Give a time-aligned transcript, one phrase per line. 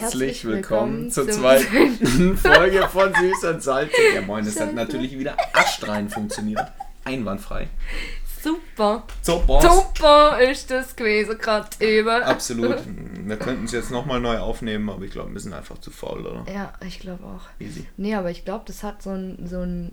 [0.00, 3.98] Herzlich willkommen zur zweiten Folge von Süß und Salzig.
[4.14, 6.62] Ja moin, es hat natürlich wieder astrein funktioniert.
[7.04, 7.68] Einwandfrei.
[8.42, 9.02] Super.
[9.20, 9.60] Super.
[9.60, 12.08] Super ist das gewesen gerade eben.
[12.08, 12.78] Absolut.
[13.26, 16.26] Wir könnten es jetzt nochmal neu aufnehmen, aber ich glaube, wir sind einfach zu faul,
[16.26, 16.46] oder?
[16.50, 17.42] Ja, ich glaube auch.
[17.60, 17.86] Easy.
[17.98, 19.92] Nee, aber ich glaube, das hat so ein, so ein,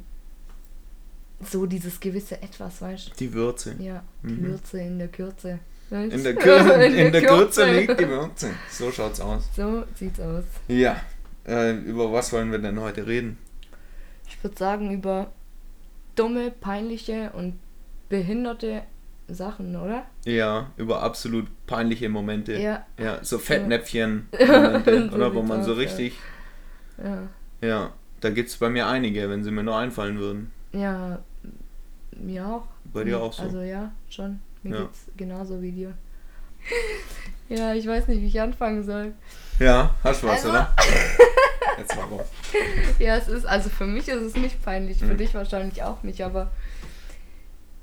[1.41, 3.75] so dieses gewisse Etwas, weißt Die Würze.
[3.75, 3.83] du?
[3.83, 4.45] Ja, die Mhm.
[4.45, 5.59] Würze in der Kürze.
[5.91, 6.39] In der, du?
[6.39, 7.71] Kür In in der Kürze Kürze.
[7.71, 8.51] liegt die Würze.
[8.69, 9.49] So schaut's aus.
[9.55, 10.43] So sieht's aus.
[10.67, 10.97] Ja.
[11.47, 13.37] Äh, über was wollen wir denn heute reden?
[14.27, 15.31] Ich würde sagen, über
[16.15, 17.59] dumme, peinliche und
[18.09, 18.83] behinderte
[19.27, 20.05] Sachen, oder?
[20.25, 22.53] Ja, über absolut peinliche Momente.
[22.53, 22.85] Ja.
[22.99, 25.33] Ja, so Fettnäpfchen-Momente, So oder?
[25.33, 25.77] Wo man so ja.
[25.77, 26.17] richtig.
[27.03, 27.23] Ja.
[27.61, 30.51] Ja, da gibt's bei mir einige, wenn sie mir nur einfallen würden.
[30.71, 31.19] Ja,
[32.17, 32.67] mir auch.
[32.85, 33.43] Bei dir auch so.
[33.43, 34.39] Also ja, schon.
[34.63, 34.81] Mir Ja.
[34.83, 35.93] geht's genauso wie dir.
[37.49, 39.13] Ja, ich weiß nicht, wie ich anfangen soll.
[39.57, 40.75] Ja, hast du was, Also- oder?
[41.79, 42.27] Jetzt mal raus.
[42.99, 45.17] Ja, es ist, also für mich ist es nicht peinlich, für Mhm.
[45.17, 46.51] dich wahrscheinlich auch nicht, aber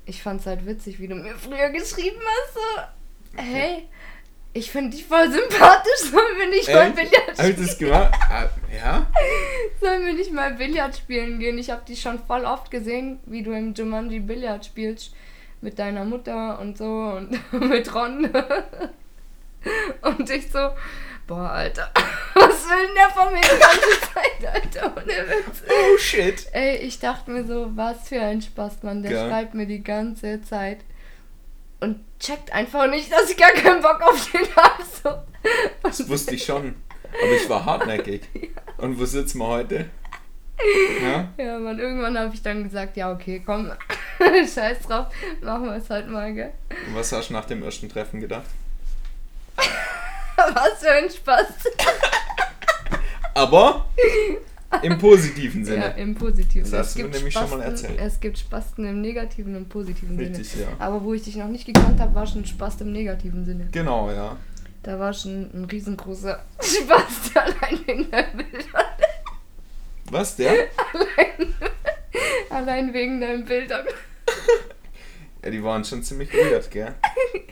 [0.05, 3.89] ich fand's halt witzig, wie du mir früher geschrieben hast, so, hey,
[4.53, 7.67] ich finde dich voll sympathisch, sollen wir nicht mal Billard Hab ich spielen?
[7.67, 8.15] das gemacht?
[8.31, 9.07] Ah, ja?
[9.81, 11.59] Sollen wir nicht mal Billard spielen gehen?
[11.59, 15.13] Ich habe dich schon voll oft gesehen, wie du im Jumanji Billard spielst.
[15.61, 17.31] Mit deiner Mutter und so und
[17.69, 18.31] mit Ron.
[20.03, 20.71] Und ich so,
[21.27, 21.91] boah, Alter,
[22.35, 24.97] was will denn der von mir die ganze Zeit, Alter?
[24.97, 25.63] Ohne Witz.
[25.69, 26.47] Oh shit.
[26.53, 29.03] Ey, ich dachte mir so, was für ein Spaß, Mann.
[29.03, 29.29] Der Geil.
[29.29, 30.79] schreibt mir die ganze Zeit
[31.81, 34.83] und checkt einfach nicht, dass ich gar keinen Bock auf den habe.
[34.85, 35.11] So.
[35.83, 36.75] Das wusste ich schon.
[37.23, 38.23] Aber ich war hartnäckig.
[38.79, 39.87] Und wo sitzen wir heute?
[41.03, 41.29] Ja?
[41.39, 43.73] Ja, Mann, irgendwann habe ich dann gesagt, ja, okay, komm,
[44.55, 45.07] scheiß drauf,
[45.43, 46.53] machen wir es halt mal, gell?
[46.89, 48.47] Und was hast du nach dem ersten Treffen gedacht?
[49.57, 51.47] Was für ein Spaß.
[53.35, 53.87] Aber
[54.83, 55.95] im positiven Ja, Sinne.
[55.99, 56.71] im Positiven.
[56.71, 58.01] Das hast du mir nämlich schon mal Spasten- erzählt.
[58.01, 60.65] Es gibt Spasten im negativen und positiven Richtig, Sinne.
[60.65, 60.69] ja.
[60.79, 63.69] Aber wo ich dich noch nicht gekannt habe, war schon Spaß im negativen Sinne.
[63.73, 64.37] Genau, ja.
[64.83, 68.85] Da war schon ein riesengroßer Spaß allein wegen deinen Bildern.
[70.11, 70.53] Was, der?
[72.51, 73.87] Allein wegen deinen Bildern.
[75.47, 76.93] Ja, die waren schon ziemlich weird, gell?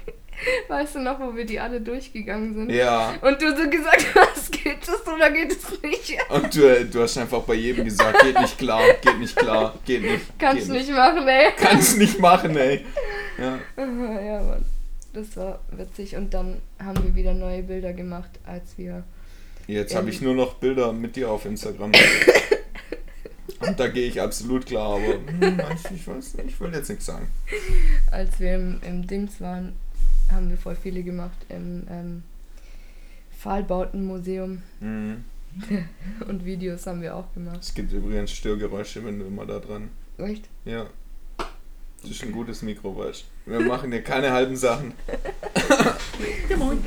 [0.69, 2.71] Weißt du noch, wo wir die alle durchgegangen sind?
[2.71, 3.15] Ja.
[3.21, 6.19] Und du so gesagt hast, geht es oder geht es nicht?
[6.28, 10.03] Und du, du hast einfach bei jedem gesagt, geht nicht klar, geht nicht klar, geht
[10.03, 10.25] nicht.
[10.41, 11.53] Kannst geht nicht machen, ey.
[11.56, 12.84] Kannst nicht machen, ey.
[13.38, 13.60] Ja.
[13.78, 14.65] Ja, Mann.
[15.12, 16.16] Das war witzig.
[16.16, 19.05] Und dann haben wir wieder neue Bilder gemacht, als wir.
[19.69, 21.93] Jetzt habe ich nur noch Bilder mit dir auf Instagram.
[23.66, 25.60] Und da gehe ich absolut klar, aber hm,
[25.94, 27.28] ich weiß nicht, ich will jetzt nichts sagen.
[28.10, 29.75] Als wir im, im Dings waren,
[30.30, 31.36] haben wir voll viele gemacht.
[31.48, 32.22] Im ähm,
[33.38, 34.62] Pfahlbautenmuseum.
[34.80, 35.25] Mhm.
[36.28, 37.58] Und Videos haben wir auch gemacht.
[37.60, 39.91] Es gibt übrigens Störgeräusche, wenn du immer da dran.
[40.19, 40.48] Echt?
[40.64, 40.86] Ja.
[42.02, 43.52] Das ist ein gutes Mikro, weißt du.
[43.52, 44.92] Wir machen hier keine halben Sachen.
[46.50, 46.78] Okay.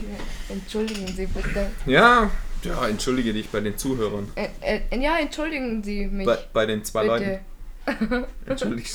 [0.50, 1.70] Entschuldigen Sie bitte.
[1.86, 2.32] Ja,
[2.68, 4.28] ja, entschuldige dich bei den Zuhörern.
[4.36, 6.26] Äh, äh, ja, entschuldigen Sie mich.
[6.26, 7.40] Bei, bei den zwei bitte.
[7.88, 8.26] Leuten.
[8.46, 8.90] Entschuldige,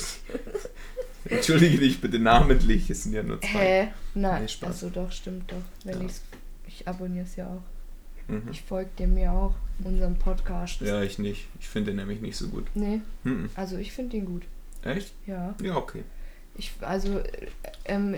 [1.25, 3.47] entschuldige dich bitte namentlich, es sind ja nur zwei.
[3.85, 3.87] Hä?
[4.13, 4.41] Nein.
[4.43, 4.69] Nee, Spaß.
[4.69, 5.57] also doch, stimmt doch.
[5.83, 6.07] Wenn Ja.
[6.67, 8.31] ich abonniere es ja auch.
[8.31, 8.43] Mhm.
[8.51, 10.81] Ich folge dem ja auch, unserem Podcast.
[10.81, 11.47] Ja, ich nicht.
[11.59, 12.67] Ich finde den nämlich nicht so gut.
[12.75, 13.49] Nee, Mhm.
[13.55, 14.43] also ich finde ihn gut.
[14.83, 15.11] Echt?
[15.25, 15.55] Ja.
[15.61, 16.03] Ja, okay.
[16.55, 17.47] Ich, also, äh,
[17.85, 18.15] ähm,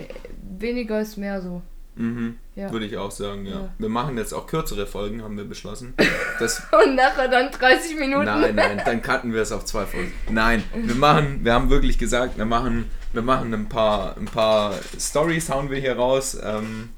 [0.58, 1.62] weniger ist mehr so.
[1.96, 2.36] Mhm.
[2.54, 2.70] Ja.
[2.70, 3.52] Würde ich auch sagen, ja.
[3.52, 3.68] Ja.
[3.78, 5.94] Wir machen jetzt auch kürzere Folgen, haben wir beschlossen.
[6.38, 8.26] Das, Und nachher dann 30 Minuten.
[8.26, 10.12] nein, nein, dann cutten wir es auf zwei Folgen.
[10.28, 14.74] Nein, wir machen, wir haben wirklich gesagt, wir machen, wir machen ein paar, ein paar
[15.00, 16.36] Stories hauen wir hier raus.
[16.42, 16.90] Ähm,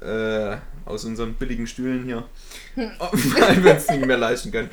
[0.00, 2.24] äh, aus unseren billigen Stühlen hier.
[2.74, 4.70] Weil wir es nicht mehr leisten können.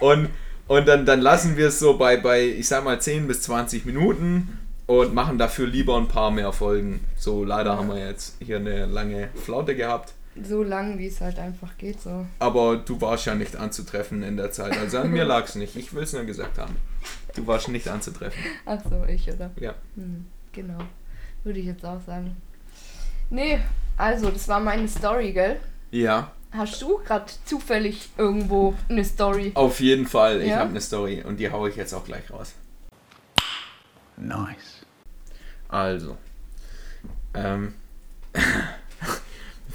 [0.00, 0.28] Und,
[0.68, 3.84] und dann, dann lassen wir es so bei, bei, ich sag mal, 10 bis 20
[3.84, 7.04] Minuten und machen dafür lieber ein paar mehr Folgen.
[7.16, 7.76] So, leider Ja.
[7.78, 10.12] haben wir jetzt hier eine lange Flaute gehabt.
[10.42, 12.26] So lang, wie es halt einfach geht, so.
[12.38, 14.76] Aber du warst ja nicht anzutreffen in der Zeit.
[14.78, 15.76] Also an mir lag es nicht.
[15.76, 16.76] Ich will es nur gesagt haben.
[17.34, 18.38] Du warst nicht anzutreffen.
[18.66, 19.50] Ach so, ich, oder?
[19.58, 19.74] Ja.
[19.94, 20.78] Hm, genau.
[21.42, 22.36] Würde ich jetzt auch sagen.
[23.30, 23.58] Nee,
[23.96, 25.56] also, das war meine Story, gell?
[25.90, 29.50] Ja, Hast du gerade zufällig irgendwo eine Story?
[29.54, 30.40] auf jeden Fall.
[30.42, 30.58] Ich Ja?
[30.60, 32.54] habe eine Story und die haue ich jetzt auch gleich raus.
[34.16, 34.84] Nice.
[35.68, 36.16] Also.
[37.34, 37.74] Ähm.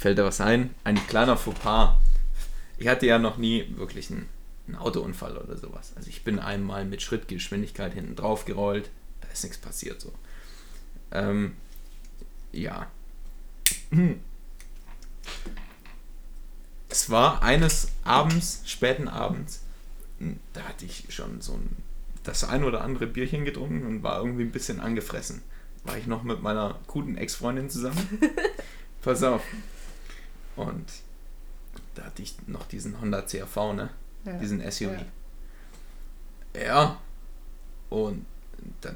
[0.02, 0.74] fällt da was ein.
[0.84, 1.96] Ein kleiner Fauxpas.
[2.78, 4.28] Ich hatte ja noch nie wirklich einen,
[4.68, 5.94] einen Autounfall oder sowas.
[5.96, 8.90] Also ich bin einmal mit Schrittgeschwindigkeit hinten drauf gerollt.
[9.22, 10.12] Da ist nichts passiert so.
[11.12, 11.56] Ähm,
[12.52, 12.88] ja.
[16.90, 19.62] es war eines Abends, späten Abends,
[20.54, 21.84] da hatte ich schon so ein,
[22.24, 25.42] das ein oder andere Bierchen getrunken und war irgendwie ein bisschen angefressen.
[25.84, 28.20] War ich noch mit meiner guten Ex-Freundin zusammen.
[29.02, 29.42] Pass auf.
[30.56, 30.86] Und
[31.96, 33.90] da hatte ich noch diesen Honda CRV, ne?
[34.26, 34.34] Ja.
[34.34, 34.92] Diesen SUV.
[36.54, 36.62] Ja.
[36.62, 36.98] ja.
[37.90, 38.26] Und
[38.82, 38.96] dann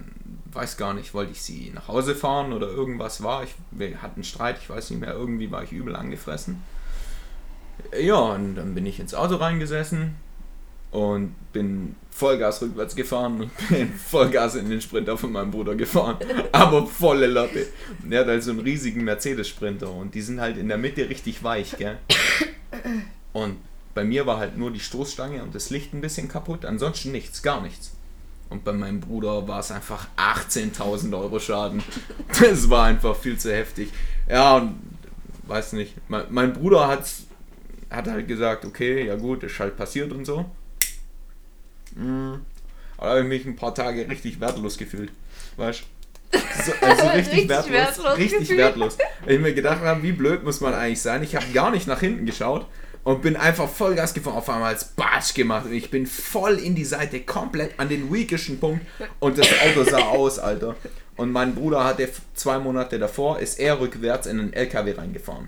[0.52, 3.44] weiß gar nicht, wollte ich sie nach Hause fahren oder irgendwas war.
[3.44, 6.62] Ich, wir hatten Streit, ich weiß nicht mehr, irgendwie war ich übel angefressen.
[8.00, 10.16] Ja, und dann bin ich ins Auto reingesessen
[10.96, 16.18] und bin Vollgas rückwärts gefahren und bin Vollgas in den Sprinter von meinem Bruder gefahren.
[16.54, 17.68] Aber volle Latte.
[18.02, 21.44] Der hat halt so einen riesigen Mercedes-Sprinter und die sind halt in der Mitte richtig
[21.44, 21.98] weich, gell?
[23.34, 23.58] Und
[23.94, 27.44] bei mir war halt nur die Stoßstange und das Licht ein bisschen kaputt, ansonsten nichts,
[27.44, 27.92] gar nichts.
[28.50, 31.84] Und bei meinem Bruder war es einfach 18.000 Euro Schaden.
[32.40, 33.90] Das war einfach viel zu heftig.
[34.30, 34.80] Ja, und
[35.44, 35.94] weiß nicht.
[36.08, 37.06] Mein, mein Bruder hat,
[37.90, 40.46] hat halt gesagt, okay, ja gut, ist halt passiert und so.
[41.98, 42.40] Aber
[42.98, 45.12] da habe ich mich ein paar Tage richtig wertlos gefühlt.
[45.58, 45.96] Weißt du?
[46.66, 47.72] So, also richtig, richtig wertlos.
[47.72, 48.60] wertlos richtig gefühlt.
[48.60, 48.98] wertlos.
[49.24, 51.24] Weil ich mir gedacht habe, wie blöd muss man eigentlich sein.
[51.24, 52.66] Ich habe gar nicht nach hinten geschaut
[53.04, 54.36] und bin einfach Vollgas gefahren.
[54.36, 58.12] Auf einmal als Batsch gemacht und ich bin voll in die Seite, komplett an den
[58.12, 58.86] weakischen Punkt
[59.20, 60.76] und das Auto sah aus, Alter.
[61.16, 65.48] Und mein Bruder hatte zwei Monate davor, ist er rückwärts in einen LKW reingefahren.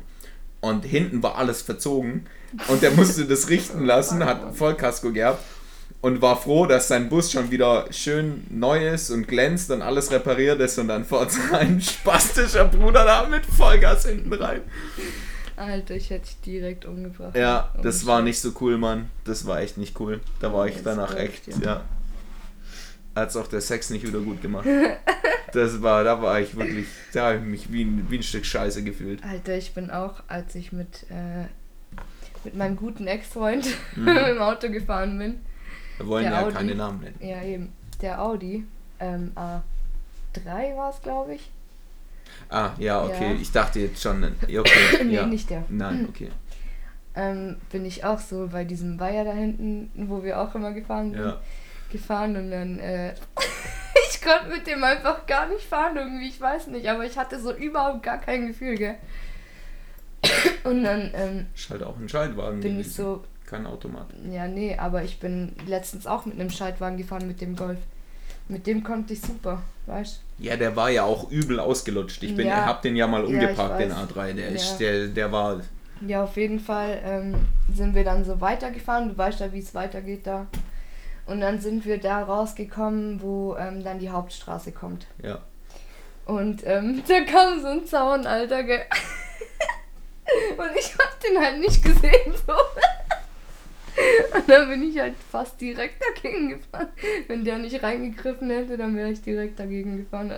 [0.62, 2.28] Und hinten war alles verzogen
[2.68, 5.44] und der musste das richten lassen, hat Vollkasko gehabt
[6.02, 10.12] und war froh, dass sein Bus schon wieder schön neu ist und glänzt und alles
[10.12, 14.62] repariert ist und dann fährt sein spastischer Bruder da mit Vollgas hinten rein.
[15.56, 17.36] Alter, ich hätte dich direkt umgebracht.
[17.36, 19.10] Ja, das war nicht so cool, Mann.
[19.26, 20.22] Das war echt nicht cool.
[20.40, 21.58] Da war ich danach echt, ja.
[21.64, 21.86] ja.
[23.16, 24.68] Hat auch der Sex nicht wieder gut gemacht.
[25.54, 28.46] das war, da war ich wirklich, da habe ich mich wie ein, wie ein Stück
[28.46, 29.24] Scheiße gefühlt.
[29.24, 31.46] Alter, ich bin auch, als ich mit, äh,
[32.44, 33.66] mit meinem guten Ex-Freund
[33.96, 34.08] mhm.
[34.32, 35.40] im Auto gefahren bin.
[35.98, 37.18] Wir wollen ja Audi, keine Namen nennen.
[37.20, 37.74] Ja, eben.
[38.02, 38.66] Der Audi
[39.00, 41.52] ähm, A3 war es, glaube ich.
[42.50, 43.34] Ah, ja, okay.
[43.34, 43.42] Ja.
[43.42, 44.24] Ich dachte jetzt schon.
[44.24, 45.26] Okay, nee, ja.
[45.26, 45.64] nicht der.
[45.70, 46.30] Nein, okay.
[47.16, 51.14] Ähm, bin ich auch so bei diesem Weiher da hinten, wo wir auch immer gefahren
[51.14, 51.42] sind, ja.
[51.92, 53.16] gefahren und dann, äh,
[54.12, 57.40] ich konnte mit dem einfach gar nicht fahren irgendwie, ich weiß nicht, aber ich hatte
[57.40, 58.96] so überhaupt gar kein Gefühl, gell.
[60.64, 62.60] Und dann, ähm, Ist halt auch ein Schaltwagen.
[62.60, 62.90] Bin gewesen.
[62.90, 63.24] ich so.
[63.48, 64.08] Kein Automat.
[64.30, 67.80] Ja, nee, aber ich bin letztens auch mit einem Schaltwagen gefahren mit dem Golf.
[68.50, 72.24] Mit dem konnte ich super, weißt Ja, der war ja auch übel ausgelutscht.
[72.24, 72.66] Ich bin, ja.
[72.66, 74.34] hab den ja mal umgeparkt, ja, den A3.
[74.34, 74.56] Der, ja.
[74.56, 75.62] ist, der, der war.
[76.06, 77.36] Ja, auf jeden Fall ähm,
[77.74, 79.10] sind wir dann so weitergefahren.
[79.10, 80.48] Du weißt ja, wie es weitergeht da.
[81.26, 85.08] Und dann sind wir da rausgekommen, wo ähm, dann die Hauptstraße kommt.
[85.24, 85.40] Ja.
[86.26, 88.86] Und ähm, da kam so ein Zaun, Alter, gell.
[90.58, 92.54] Und ich hab den halt nicht gesehen, so.
[94.34, 96.90] Und dann bin ich halt fast direkt dagegen gefahren.
[97.28, 100.32] Wenn der nicht reingegriffen hätte, dann wäre ich direkt dagegen gefahren.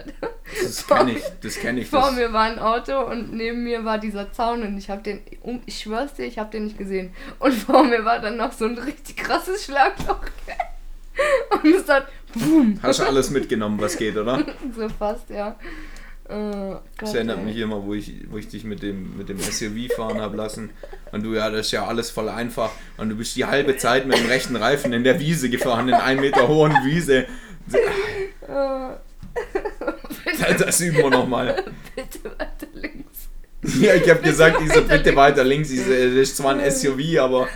[0.62, 1.90] Das kenne ich, das kenne ich.
[1.90, 2.16] Vor das.
[2.16, 5.22] mir war ein Auto und neben mir war dieser Zaun und ich habe den,
[5.66, 7.14] ich schwör's dir, ich habe den nicht gesehen.
[7.40, 10.22] Und vor mir war dann noch so ein richtig krasses Schlagloch.
[11.52, 12.80] Und es hat, boom.
[12.82, 14.44] Hast du alles mitgenommen, was geht, oder?
[14.76, 15.56] so fast, ja.
[16.30, 17.46] Oh, das erinnert ey.
[17.46, 20.70] mich immer, wo ich, wo ich dich mit dem, mit dem SUV fahren habe lassen.
[21.12, 22.70] Und du, ja, das ist ja alles voll einfach.
[22.98, 25.96] Und du bist die halbe Zeit mit dem rechten Reifen in der Wiese gefahren, in
[25.96, 27.26] einen Meter hohen Wiese.
[28.48, 28.92] Oh.
[30.40, 31.64] Das, das üben wir nochmal.
[31.96, 33.30] Bitte weiter links.
[33.82, 35.70] Ja, ich habe gesagt, ich so, bitte weiter links.
[35.70, 37.50] Ich so, das ist zwar ein SUV, aber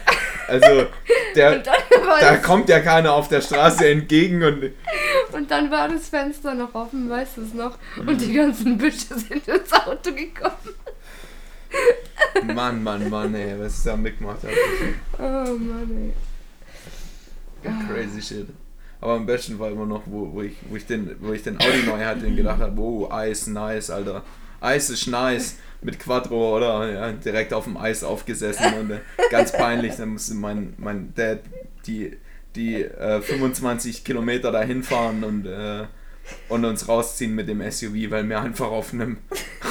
[0.48, 0.88] also
[1.36, 4.72] der, da kommt ja keiner auf der Straße entgegen und.
[5.34, 7.78] Und dann war das Fenster noch offen, weißt du es noch?
[7.98, 10.76] Und die ganzen Büsche sind ins Auto gekommen.
[12.54, 14.52] Mann, Mann, Mann, ey, was ist da mitgemacht hat.
[15.20, 16.14] Oh Mann,
[17.64, 17.72] ey.
[17.88, 18.48] Crazy shit.
[19.02, 21.58] Aber am besten war immer noch, wo, wo, ich, wo, ich, den, wo ich den
[21.58, 24.24] Audi neu hatte und gedacht habe, oh, Eis, nice, Alter.
[24.62, 29.00] Eis ist nice mit Quattro oder ja, direkt auf dem Eis aufgesessen und äh,
[29.30, 29.96] ganz peinlich.
[29.98, 31.40] Dann musste mein, mein Dad
[31.86, 32.16] die,
[32.56, 35.86] die äh, 25 Kilometer dahin fahren und äh,
[36.50, 39.18] und uns rausziehen mit dem SUV, weil wir einfach auf einem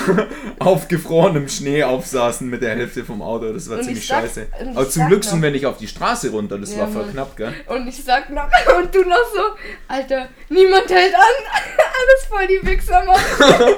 [0.58, 3.52] aufgefrorenen Schnee aufsaßen mit der Hälfte vom Auto.
[3.52, 4.46] Das war und ziemlich sag, scheiße.
[4.74, 7.36] Aber zum Glück sind wir nicht auf die Straße runter, das ja, war voll knapp,
[7.36, 7.54] gell?
[7.66, 8.44] Und ich sag noch,
[8.78, 9.42] und du noch so,
[9.88, 11.20] Alter, niemand hält an,
[11.78, 13.74] alles voll die Wichser machen.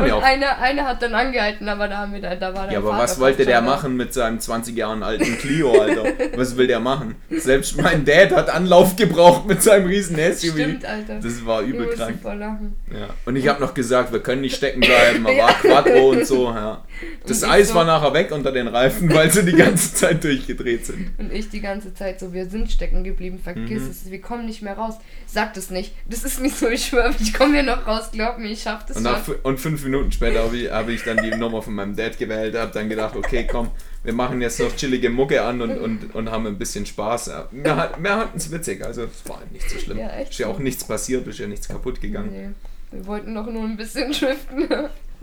[0.00, 0.22] Waren ja auch.
[0.22, 2.90] einer, einer hat dann angehalten, aber da, haben wir, da, da war der Ja, aber
[2.90, 6.04] Vater was wollte der machen mit seinem 20 Jahren alten Clio, Alter?
[6.36, 7.16] Was will der machen?
[7.30, 10.52] Selbst mein Dad hat Anlauf gebraucht mit seinem riesen SUV.
[10.52, 11.20] Stimmt, Alter.
[11.20, 12.38] Das war Ich übel musste krank.
[12.38, 12.76] lachen.
[12.92, 13.08] Ja.
[13.24, 15.52] Und ich habe noch gesagt, wir können nicht stecken bleiben, aber Ja.
[15.52, 16.46] Quattro und so.
[16.46, 16.84] Ja.
[17.26, 20.22] Das ich Eis so- war nachher weg unter den Reifen, weil sie die ganze Zeit
[20.24, 21.10] durchgedreht sind.
[21.18, 23.90] Und ich die ganze Zeit so, wir sind stecken geblieben, vergiss Mhm.
[23.90, 24.94] es, wir kommen nicht mehr raus.
[25.26, 25.92] Sag das nicht.
[26.08, 28.86] Das ist nicht so, ich schwöre, ich komme hier noch raus, glaub mir, ich schaff
[28.86, 31.74] das Und, nach, und fünf Minuten später habe ich, hab ich dann die Nummer von
[31.74, 33.70] meinem Dad gewählt, habe dann gedacht, okay, komm,
[34.04, 37.30] wir machen jetzt noch chillige Mucke an und, und, und haben ein bisschen Spaß.
[37.50, 39.98] Wir, wir hatten es witzig, also es war nicht so schlimm.
[39.98, 42.30] Ja, ist ja auch nichts passiert, ist ja nichts kaputt gegangen.
[42.30, 42.48] Nee,
[42.90, 44.68] wir wollten doch nur ein bisschen driften.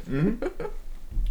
[0.06, 0.38] Mhm.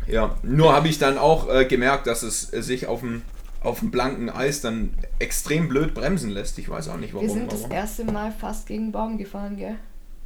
[0.07, 3.23] Ja, nur habe ich dann auch äh, gemerkt, dass es sich auf dem,
[3.61, 6.59] auf dem blanken Eis dann extrem blöd bremsen lässt.
[6.59, 7.27] Ich weiß auch nicht warum.
[7.27, 9.77] wir sind das erste Mal fast gegen einen Baum gefahren, gell?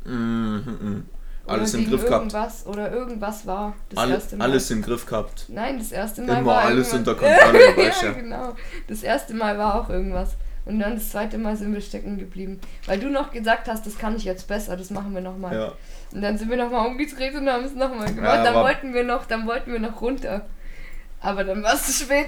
[0.04, 1.04] Mhm, mhm.
[1.46, 2.32] Alles im Griff gehabt.
[2.32, 4.44] irgendwas, Oder irgendwas war das Alle, erste Mal.
[4.44, 5.44] alles im Griff gehabt.
[5.48, 8.56] Nein, das erste Mal Immer war alles unter Kontrolle, ja, genau.
[8.88, 10.36] Das erste Mal war auch irgendwas.
[10.64, 12.60] Und dann das zweite Mal sind wir stecken geblieben.
[12.86, 15.54] Weil du noch gesagt hast, das kann ich jetzt besser, das machen wir nochmal.
[15.54, 15.72] Ja.
[16.12, 18.34] Und dann sind wir nochmal umgedreht und haben es nochmal gemacht.
[18.36, 20.44] Ja, dann wollten wir noch, dann wollten wir noch runter.
[21.20, 22.26] Aber dann war es zu spät.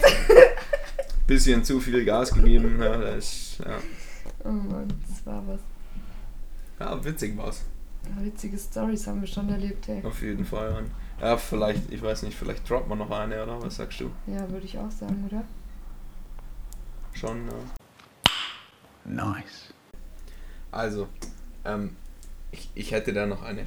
[1.27, 2.81] Bisschen zu viel Gas gegeben.
[2.81, 3.73] Ja, das ja.
[4.45, 5.61] Oh Mann, das war was.
[6.81, 7.65] ja, witzig war's.
[8.21, 10.05] Witzige Stories haben wir schon erlebt, ey.
[10.05, 10.73] Auf jeden Fall.
[10.73, 10.91] Mann.
[11.21, 13.61] Ja, vielleicht, ich weiß nicht, vielleicht droppt man noch eine, oder?
[13.61, 14.11] Was sagst du?
[14.27, 15.45] Ja, würde ich auch sagen, oder?
[17.13, 17.55] Schon, ja.
[19.05, 19.73] Nice.
[20.71, 21.09] Also,
[21.65, 21.97] ähm,
[22.53, 23.67] ich, ich hätte da noch eine.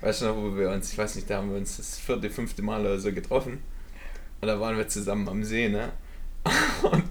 [0.00, 2.30] Weißt du noch, wo wir uns, ich weiß nicht, da haben wir uns das vierte,
[2.30, 3.62] fünfte Mal oder so getroffen.
[4.40, 5.92] Und da waren wir zusammen am See, ne?
[6.82, 7.04] Und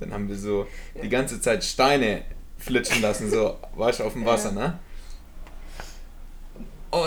[0.00, 0.66] dann haben wir so
[1.02, 2.22] die ganze Zeit Steine
[2.58, 4.78] flitschen lassen, so, weißt du, auf dem Wasser, ne?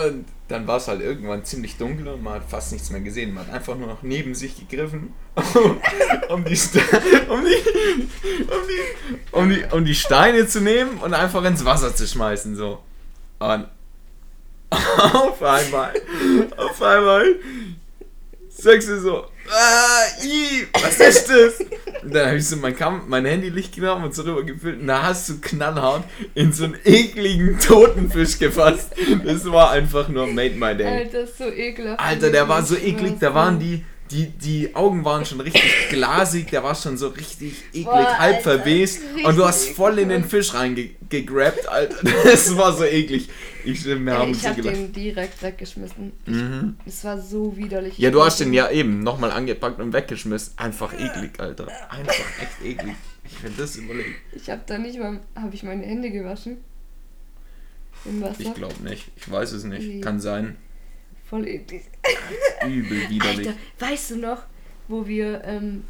[0.06, 3.34] Und dann war es halt irgendwann ziemlich dunkel und man hat fast nichts mehr gesehen.
[3.34, 5.12] Man hat einfach nur noch neben sich gegriffen,
[6.28, 6.58] um um, die,
[7.28, 12.54] um, die, um, die, um die Steine zu nehmen und einfach ins Wasser zu schmeißen.
[12.56, 12.82] So.
[13.38, 13.66] Und
[14.70, 15.92] auf einmal,
[16.56, 17.24] auf einmal
[18.48, 21.66] sagst du so, ah, i, was ist das?
[22.02, 24.86] Und dann habe ich so mein, Kam mein Handylicht genommen und so rüber gefüllt und
[24.86, 28.90] da hast du knallhart in so einen ekligen Totenfisch gefasst.
[29.24, 30.86] Das war einfach nur made my day.
[30.86, 32.00] Alter, ist so ekelhaft.
[32.00, 36.48] Alter, der war so eklig, da waren die, die, die Augen waren schon richtig glasig,
[36.50, 40.08] der war schon so richtig eklig, Boah, halb Alter, verwest und du hast voll in
[40.08, 40.24] den.
[40.24, 41.96] Fisch reingegrabt, Alter.
[42.24, 43.28] Das war so eklig.
[43.64, 46.12] Ich, Ey, haben ich hab den direkt weggeschmissen.
[46.26, 46.76] Ich, Mhm.
[46.86, 47.98] Es war so widerlich.
[47.98, 50.54] Ja, du hast den ja eben nochmal angepackt und weggeschmissen.
[50.56, 51.66] Einfach eklig, Alter.
[51.90, 52.94] Einfach echt eklig.
[53.24, 54.10] Ich finde das überlegt.
[54.32, 55.20] Ich hab da nicht mal.
[55.34, 56.58] Habe ich meine Hände gewaschen?
[58.04, 58.40] Im Wasser?
[58.40, 59.10] Ich glaube nicht.
[59.16, 59.82] Ich weiß es nicht.
[59.82, 60.00] Wie?
[60.00, 60.56] Kann sein.
[61.28, 61.82] Voll eklig.
[62.66, 63.48] Übel widerlich.
[63.48, 64.42] Alter, weißt du noch,
[64.88, 65.84] wo wir, ähm,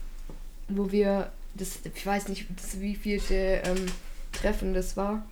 [0.68, 3.86] wo wir, das, ich weiß nicht, das, wie vielte ähm,
[4.32, 5.26] Treffen das war,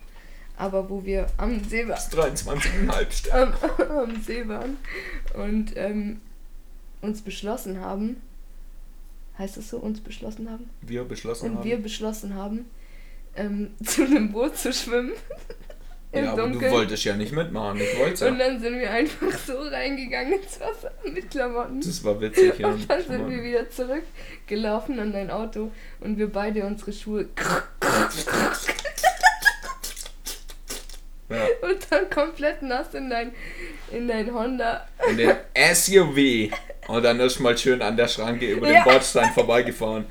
[0.57, 3.53] aber wo wir am See waren, 23,5 Sterne.
[3.61, 4.77] am, am See waren
[5.33, 6.21] und ähm,
[7.01, 8.17] uns beschlossen haben,
[9.37, 10.69] heißt das so, uns beschlossen haben?
[10.81, 11.63] Wir beschlossen Und haben.
[11.65, 12.65] wir beschlossen haben,
[13.35, 15.13] ähm, zu einem Boot zu schwimmen.
[16.15, 16.71] Im ja, aber du Dunkeln.
[16.71, 17.79] wolltest ja nicht mitmachen.
[17.79, 18.47] Ich wollte Und ja.
[18.47, 21.81] dann sind wir einfach so reingegangen ins Wasser mit Klamotten.
[21.81, 22.69] Das war witzig, ja.
[22.69, 27.27] Und dann sind wir wieder zurückgelaufen an dein Auto und wir beide unsere Schuhe
[31.29, 31.45] ja.
[31.61, 33.33] und dann komplett nass in dein,
[33.91, 34.87] in dein Honda.
[35.09, 35.35] In den
[35.73, 36.49] SUV.
[36.87, 38.83] Und dann ist mal schön an der Schranke über den Ja.
[38.83, 40.05] Bordstein vorbeigefahren.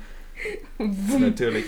[0.77, 1.65] Natürlich.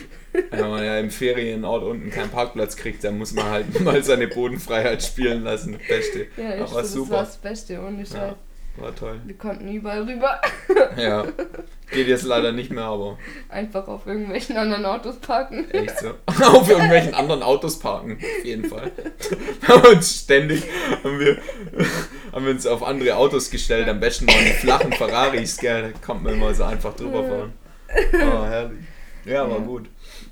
[0.52, 4.28] Wenn man ja im Ferienort unten keinen Parkplatz kriegt, dann muss man halt mal seine
[4.28, 5.78] Bodenfreiheit spielen lassen.
[5.88, 6.28] Beste.
[6.38, 7.12] Ja, echt, Aber das super.
[7.12, 8.14] war das Beste, ohne Scheiß.
[8.16, 8.36] Ja,
[8.78, 9.20] war toll.
[9.26, 10.40] Wir konnten überall rüber.
[10.98, 11.26] Ja.
[11.92, 13.18] Geht jetzt leider nicht mehr, aber
[13.50, 15.70] Einfach auf irgendwelchen anderen Autos parken.
[15.72, 16.10] echt so.
[16.44, 18.18] Auf irgendwelchen anderen Autos parken.
[18.20, 18.92] Auf jeden Fall.
[19.62, 20.64] Wir haben uns ständig
[21.04, 21.38] haben wir,
[22.34, 23.88] haben wir uns auf andere Autos gestellt.
[23.88, 25.94] Am besten mal die flachen Ferraris, gell.
[25.94, 27.54] Da kommt man immer so einfach drüber fahren.
[28.14, 28.80] Oh, herrlich.
[29.26, 29.64] Ja, war Ja.
[29.64, 29.86] gut.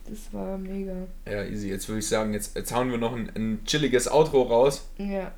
[0.07, 1.07] Das war mega.
[1.25, 1.69] Ja, easy.
[1.69, 4.87] Jetzt würde ich sagen, jetzt, jetzt hauen wir noch ein, ein chilliges Outro raus.
[4.97, 5.31] Ja.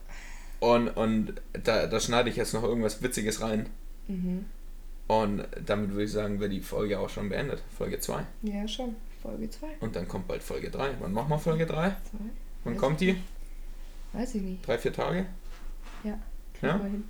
[0.60, 3.68] Und, und da, da schneide ich jetzt noch irgendwas Witziges rein.
[4.08, 4.46] Mhm.
[5.08, 7.64] Und damit würde ich sagen, wäre die Folge auch schon beendet.
[7.78, 8.26] Folge 2.
[8.42, 8.96] Ja, schon.
[9.22, 9.68] Folge 2.
[9.80, 10.96] Und dann kommt bald Folge 3.
[11.00, 11.96] Wann machen wir Folge 3?
[12.64, 13.18] Wann Weiß kommt die?
[14.14, 14.68] Weiß ich nicht.
[14.68, 15.26] Drei, vier Tage?
[16.04, 16.10] Ja.
[16.12, 16.20] Ja?
[16.60, 17.04] Kriegen wir hin.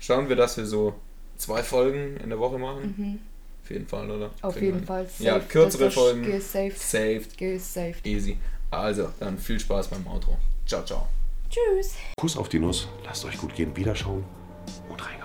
[0.00, 0.94] Schauen wir, dass wir so
[1.36, 2.94] zwei Folgen in der Woche machen.
[2.96, 3.18] Mhm.
[3.68, 4.30] Auf jeden Fall, oder?
[4.40, 4.86] Auf Kriegen jeden.
[4.86, 5.06] Fall.
[5.06, 5.24] Safe.
[5.24, 6.22] Ja, kürzere Folgen.
[6.22, 6.78] Gesaved.
[6.78, 7.36] Saved.
[7.36, 8.06] Gesaved.
[8.06, 8.38] Easy.
[8.70, 10.38] Also, dann viel Spaß beim Outro.
[10.66, 11.06] Ciao, ciao.
[11.50, 11.92] Tschüss.
[12.18, 14.24] Kuss auf die Nuss, lasst euch gut gehen, Wiederschauen
[14.88, 15.22] und rein